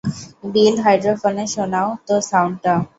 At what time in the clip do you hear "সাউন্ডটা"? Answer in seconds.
2.29-2.73